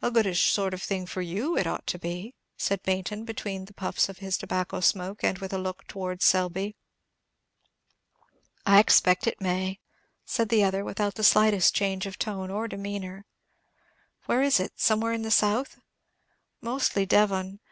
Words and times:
"A 0.00 0.12
goodish 0.12 0.52
sort 0.52 0.72
of 0.74 0.80
thing 0.80 1.06
for 1.06 1.22
you 1.22 1.56
it 1.58 1.66
ought 1.66 1.84
to 1.88 1.98
be," 1.98 2.36
said 2.56 2.84
Baynton, 2.84 3.24
between 3.24 3.64
the 3.64 3.74
puffs 3.74 4.08
of 4.08 4.18
his 4.18 4.38
tobacco 4.38 4.78
smoke, 4.78 5.24
and 5.24 5.38
with 5.38 5.52
a 5.52 5.58
look 5.58 5.88
towards 5.88 6.24
Selby. 6.24 6.76
"I 8.64 8.80
suspect 8.86 9.26
it 9.26 9.40
may," 9.40 9.80
said 10.24 10.50
the 10.50 10.62
other, 10.62 10.84
without 10.84 11.16
the 11.16 11.24
slightest 11.24 11.74
change 11.74 12.06
of 12.06 12.16
tone 12.16 12.48
or 12.48 12.68
demeanor. 12.68 13.24
"Where 14.26 14.40
is 14.40 14.60
it, 14.60 14.74
somewhere 14.76 15.12
in 15.14 15.22
the 15.22 15.32
south?" 15.32 15.80
"Mostly, 16.60 17.04
Devon. 17.04 17.58